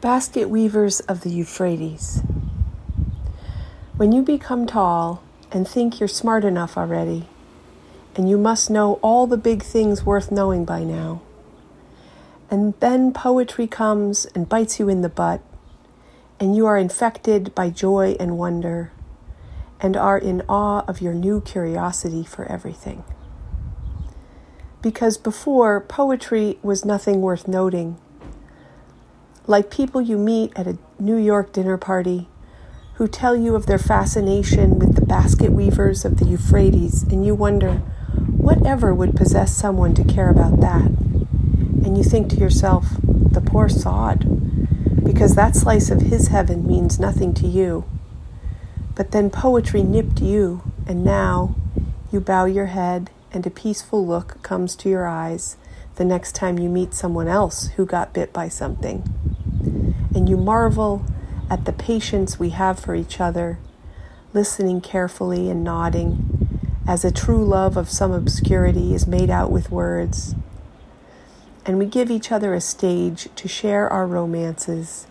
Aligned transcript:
Basket 0.00 0.48
weavers 0.48 1.00
of 1.00 1.20
the 1.20 1.28
Euphrates. 1.28 2.22
When 3.98 4.12
you 4.12 4.22
become 4.22 4.66
tall 4.66 5.22
and 5.52 5.68
think 5.68 6.00
you're 6.00 6.08
smart 6.08 6.42
enough 6.42 6.78
already, 6.78 7.28
and 8.16 8.26
you 8.26 8.38
must 8.38 8.70
know 8.70 8.94
all 9.02 9.26
the 9.26 9.36
big 9.36 9.62
things 9.62 10.06
worth 10.06 10.32
knowing 10.32 10.64
by 10.64 10.84
now, 10.84 11.20
and 12.50 12.72
then 12.80 13.12
poetry 13.12 13.66
comes 13.66 14.24
and 14.34 14.48
bites 14.48 14.80
you 14.80 14.88
in 14.88 15.02
the 15.02 15.10
butt, 15.10 15.42
and 16.40 16.56
you 16.56 16.64
are 16.64 16.78
infected 16.78 17.54
by 17.54 17.68
joy 17.68 18.16
and 18.18 18.38
wonder, 18.38 18.92
and 19.80 19.98
are 19.98 20.16
in 20.16 20.40
awe 20.48 20.82
of 20.88 21.02
your 21.02 21.12
new 21.12 21.42
curiosity 21.42 22.24
for 22.24 22.46
everything. 22.46 23.04
Because 24.80 25.18
before, 25.18 25.78
poetry 25.78 26.58
was 26.62 26.86
nothing 26.86 27.20
worth 27.20 27.46
noting 27.46 27.98
like 29.50 29.68
people 29.68 30.00
you 30.00 30.16
meet 30.16 30.52
at 30.54 30.68
a 30.68 30.78
New 31.00 31.16
York 31.16 31.52
dinner 31.52 31.76
party 31.76 32.28
who 32.94 33.08
tell 33.08 33.34
you 33.34 33.56
of 33.56 33.66
their 33.66 33.80
fascination 33.80 34.78
with 34.78 34.94
the 34.94 35.04
basket 35.04 35.50
weavers 35.50 36.04
of 36.04 36.18
the 36.18 36.24
Euphrates, 36.24 37.02
and 37.02 37.26
you 37.26 37.34
wonder, 37.34 37.78
whatever 38.28 38.94
would 38.94 39.16
possess 39.16 39.52
someone 39.52 39.92
to 39.92 40.04
care 40.04 40.30
about 40.30 40.60
that? 40.60 40.84
And 41.84 41.98
you 41.98 42.04
think 42.04 42.30
to 42.30 42.36
yourself, 42.36 42.86
the 43.02 43.40
poor 43.40 43.68
sod, 43.68 44.24
because 45.04 45.34
that 45.34 45.56
slice 45.56 45.90
of 45.90 46.02
his 46.02 46.28
heaven 46.28 46.64
means 46.64 47.00
nothing 47.00 47.34
to 47.34 47.48
you. 47.48 47.84
But 48.94 49.10
then 49.10 49.30
poetry 49.30 49.82
nipped 49.82 50.20
you, 50.22 50.62
and 50.86 51.02
now 51.02 51.56
you 52.12 52.20
bow 52.20 52.44
your 52.44 52.66
head, 52.66 53.10
and 53.32 53.44
a 53.44 53.50
peaceful 53.50 54.06
look 54.06 54.40
comes 54.42 54.76
to 54.76 54.88
your 54.88 55.08
eyes 55.08 55.56
the 55.96 56.04
next 56.04 56.36
time 56.36 56.58
you 56.58 56.68
meet 56.68 56.94
someone 56.94 57.26
else 57.26 57.70
who 57.70 57.84
got 57.84 58.14
bit 58.14 58.32
by 58.32 58.48
something 58.48 59.19
and 60.20 60.28
you 60.28 60.36
marvel 60.36 61.02
at 61.48 61.64
the 61.64 61.72
patience 61.72 62.38
we 62.38 62.50
have 62.50 62.78
for 62.78 62.94
each 62.94 63.20
other, 63.20 63.58
listening 64.34 64.78
carefully 64.78 65.48
and 65.48 65.64
nodding, 65.64 66.60
as 66.86 67.06
a 67.06 67.10
true 67.10 67.42
love 67.42 67.74
of 67.74 67.88
some 67.88 68.12
obscurity 68.12 68.92
is 68.92 69.06
made 69.06 69.30
out 69.30 69.50
with 69.50 69.70
words. 69.70 70.34
And 71.64 71.78
we 71.78 71.86
give 71.86 72.10
each 72.10 72.30
other 72.30 72.52
a 72.52 72.60
stage 72.60 73.28
to 73.34 73.48
share 73.48 73.88
our 73.88 74.06
romances, 74.06 75.06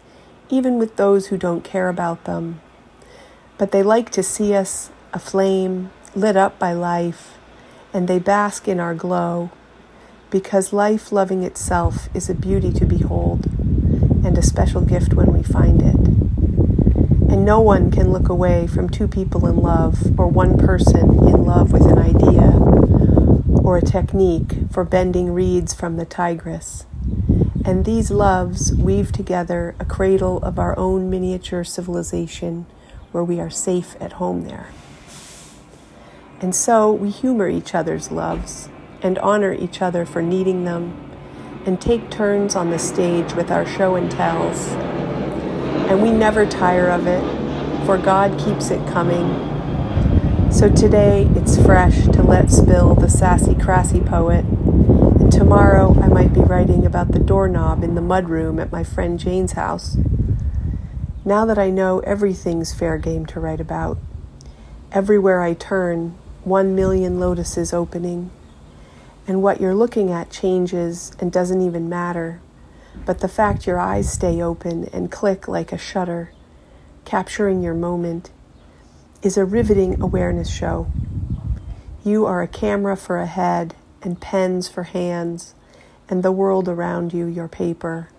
even 0.48 0.78
with 0.78 0.95
those 0.95 1.28
who 1.28 1.38
don't 1.38 1.64
care 1.64 1.89
about 1.89 2.26
them. 2.26 2.61
But 3.58 3.72
they 3.72 3.81
like 3.81 4.11
to 4.11 4.22
see 4.22 4.53
us 4.53 4.92
aflame, 5.11 5.89
lit 6.14 6.38
up 6.38 6.59
by 6.59 6.73
life, 6.73 7.39
and 7.92 8.08
they 8.08 8.20
bask 8.20 8.67
in 8.67 8.80
our 8.80 8.94
glow, 8.94 9.50
because 10.30 10.72
life 10.72 11.11
loving 11.11 11.42
itself 11.42 12.09
is 12.14 12.30
a 12.30 12.36
beauty 12.36 12.72
to 12.73 12.86
behold 12.86 13.58
and 14.25 14.38
a 14.38 14.42
special 14.42 14.81
gift 14.81 15.14
when 15.14 15.34
we 15.34 15.44
find 15.44 15.81
it. 15.81 15.95
And 17.31 17.45
no 17.45 17.59
one 17.59 17.92
can 17.92 18.12
look 18.12 18.30
away 18.30 18.67
from 18.67 18.89
two 18.89 19.08
people 19.08 19.48
in 19.48 19.58
love 19.58 20.20
or 20.20 20.28
one 20.28 20.58
person 20.58 21.09
in 21.28 21.45
love 21.45 21.72
with 21.72 21.84
an 21.84 21.98
idea 21.98 22.58
or 23.64 23.78
a 23.78 23.81
technique 23.81 24.53
for 24.72 24.84
bending 24.84 25.31
reeds 25.34 25.73
from 25.73 25.98
the 25.98 26.06
Tigris. 26.06 26.86
And 27.66 27.86
these 27.86 28.09
loves 28.09 28.73
weave 28.73 29.11
together 29.11 29.76
a 29.80 29.86
cradle 29.86 30.39
of 30.39 30.58
our 30.58 30.78
own 30.78 31.09
miniature 31.09 31.64
civilization 31.64 32.66
where 33.11 33.23
we 33.23 33.39
are 33.39 33.50
safe 33.50 33.95
at 34.00 34.14
home 34.14 34.45
there. 34.45 34.72
And 36.42 36.56
so 36.56 36.92
we 36.92 37.09
humor 37.09 37.50
each 37.50 37.76
other's 37.76 38.11
loves 38.11 38.70
and 39.02 39.17
honor 39.20 39.54
each 39.54 39.81
other 39.81 40.06
for 40.06 40.22
needing 40.22 40.64
them 40.64 41.08
and 41.65 41.79
take 41.81 42.09
turns 42.09 42.55
on 42.55 42.69
the 42.69 42.79
stage 42.79 43.33
with 43.33 43.52
our 43.52 43.65
show 43.65 43.95
and 43.95 44.09
tells. 44.09 44.67
And 45.89 46.02
we 46.02 46.11
never 46.11 46.45
tire 46.45 46.89
of 46.89 47.07
it, 47.07 47.23
for 47.85 47.97
God 47.97 48.39
keeps 48.39 48.69
it 48.71 48.88
coming. 48.88 49.47
So 50.52 50.69
today 50.69 51.27
it's 51.35 51.61
fresh 51.63 52.03
to 52.05 52.23
let 52.23 52.49
spill 52.49 52.95
the 52.95 53.09
sassy, 53.09 53.55
crassy 53.55 54.02
poet. 54.02 54.45
And 54.45 55.31
tomorrow 55.31 55.95
I 56.02 56.08
might 56.08 56.33
be 56.33 56.42
writing 56.42 56.86
about 56.86 57.11
the 57.11 57.19
doorknob 57.19 57.83
in 57.83 57.95
the 57.95 58.02
mudroom 58.02 58.61
at 58.61 58.71
my 58.71 58.83
friend 58.83 59.19
Jane's 59.19 59.52
house. 59.52 59.98
Now 61.25 61.45
that 61.45 61.59
I 61.59 61.69
know 61.69 61.99
everything's 61.99 62.73
fair 62.73 62.98
game 62.98 63.25
to 63.27 63.39
write 63.39 63.61
about, 63.61 63.98
everywhere 64.92 65.42
I 65.42 65.53
turn, 65.53 66.17
one 66.43 66.73
million 66.73 67.19
lotuses 67.19 67.73
opening 67.73 68.31
and 69.27 69.43
what 69.43 69.61
you're 69.61 69.75
looking 69.75 70.11
at 70.11 70.31
changes 70.31 71.11
and 71.19 71.31
doesn't 71.31 71.61
even 71.61 71.87
matter. 71.89 72.41
But 73.05 73.19
the 73.19 73.27
fact 73.27 73.67
your 73.67 73.80
eyes 73.80 74.11
stay 74.11 74.41
open 74.41 74.89
and 74.91 75.11
click 75.11 75.47
like 75.47 75.71
a 75.71 75.77
shutter, 75.77 76.31
capturing 77.05 77.61
your 77.61 77.73
moment, 77.73 78.31
is 79.21 79.37
a 79.37 79.45
riveting 79.45 80.02
awareness 80.02 80.49
show. 80.49 80.91
You 82.03 82.25
are 82.25 82.41
a 82.41 82.47
camera 82.47 82.95
for 82.95 83.19
a 83.19 83.25
head 83.25 83.75
and 84.02 84.21
pens 84.21 84.67
for 84.67 84.83
hands, 84.83 85.53
and 86.09 86.23
the 86.23 86.31
world 86.31 86.67
around 86.67 87.13
you 87.13 87.25
your 87.25 87.47
paper. 87.47 88.09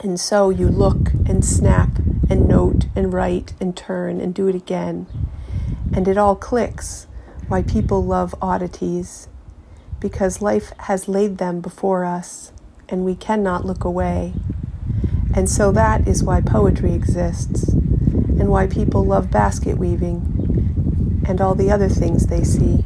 And 0.00 0.18
so 0.18 0.48
you 0.48 0.68
look 0.68 1.12
and 1.26 1.44
snap 1.44 1.98
and 2.30 2.48
note 2.48 2.86
and 2.96 3.12
write 3.12 3.52
and 3.60 3.76
turn 3.76 4.20
and 4.20 4.34
do 4.34 4.48
it 4.48 4.54
again. 4.54 5.06
And 5.94 6.08
it 6.08 6.16
all 6.16 6.36
clicks 6.36 7.06
why 7.48 7.62
people 7.62 8.02
love 8.02 8.34
oddities 8.40 9.28
because 10.02 10.42
life 10.42 10.72
has 10.80 11.08
laid 11.08 11.38
them 11.38 11.60
before 11.60 12.04
us 12.04 12.52
and 12.88 13.04
we 13.04 13.14
cannot 13.14 13.64
look 13.64 13.84
away. 13.84 14.34
And 15.32 15.48
so 15.48 15.70
that 15.72 16.08
is 16.08 16.24
why 16.24 16.40
poetry 16.40 16.92
exists 16.92 17.68
and 17.68 18.48
why 18.48 18.66
people 18.66 19.04
love 19.04 19.30
basket 19.30 19.78
weaving 19.78 21.22
and 21.26 21.40
all 21.40 21.54
the 21.54 21.70
other 21.70 21.88
things 21.88 22.26
they 22.26 22.42
see. 22.42 22.84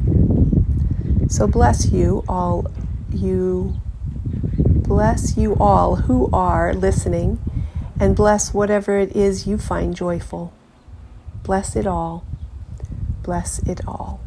So 1.27 1.47
bless 1.47 1.91
you 1.91 2.23
all 2.29 2.71
you 3.11 3.75
bless 4.59 5.35
you 5.35 5.55
all 5.55 5.95
who 5.95 6.29
are 6.31 6.73
listening 6.73 7.39
and 7.99 8.15
bless 8.15 8.53
whatever 8.53 8.99
it 8.99 9.15
is 9.15 9.47
you 9.47 9.57
find 9.57 9.95
joyful. 9.95 10.53
Bless 11.43 11.75
it 11.75 11.87
all. 11.87 12.23
Bless 13.23 13.57
it 13.59 13.81
all. 13.87 14.21